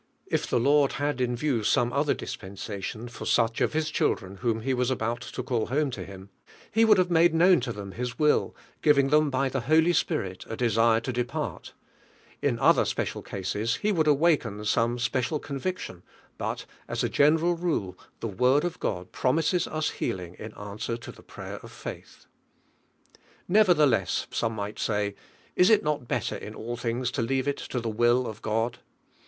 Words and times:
If 0.25 0.47
the 0.47 0.59
Lord 0.59 0.93
had 0.93 1.21
in 1.21 1.35
view 1.35 1.63
some 1.63 1.93
other 1.93 2.15
diapensa 2.15 2.95
lion 2.95 3.07
for 3.07 3.27
such 3.27 3.61
of 3.61 3.73
His 3.73 3.91
children 3.91 4.37
whom 4.37 4.61
He 4.61 4.73
was 4.73 4.89
about 4.89 5.21
to 5.21 5.43
call 5.43 5.67
home 5.67 5.91
lo 5.95 6.03
Him, 6.03 6.31
Tie 6.73 6.85
would 6.85 7.11
make 7.11 7.35
known 7.35 7.59
to 7.59 7.71
them 7.71 7.93
Ilia 7.93 8.13
will, 8.17 8.55
giving 8.81 9.09
Hi, 9.09 9.17
in 9.17 9.29
by 9.29 9.45
I 9.53 9.59
he 9.59 9.73
llely 9.75 9.93
Spirit 9.93 10.43
a 10.49 10.57
desire 10.57 11.01
to 11.01 11.13
de 11.13 11.23
part; 11.23 11.73
in 12.41 12.57
other 12.57 12.83
special 12.83 13.21
cases, 13.21 13.75
He 13.75 13.91
would 13.91 14.07
awaken 14.07 14.65
some 14.65 14.97
special 14.97 15.37
conviction, 15.37 16.01
but 16.39 16.65
as 16.87 17.03
a 17.03 17.07
general 17.07 17.53
rule, 17.55 17.95
the 18.21 18.27
Word 18.27 18.63
of 18.65 18.79
God 18.79 19.11
promises 19.11 19.67
us 19.67 19.91
healing 19.91 20.35
in 20.39 20.51
answer 20.55 20.97
ki 20.97 21.11
the 21.11 21.21
prayer 21.21 21.57
of 21.59 21.71
faith. 21.71 22.25
"Nevertheless," 23.47 24.25
some 24.31 24.53
might 24.55 24.79
say, 24.79 25.13
"is 25.55 25.69
it 25.69 25.83
not 25.83 26.07
better 26.07 26.35
in 26.35 26.55
all 26.55 26.75
things 26.75 27.11
to 27.11 27.21
leave 27.21 27.47
it 27.47 27.57
to 27.57 27.79
the 27.79 27.83
tflVINE 27.83 27.83
lir.AI.INO. 27.99 28.13
i:,:i 28.15 28.23
will 28.23 28.27
of 28.27 28.41
God?" 28.41 28.79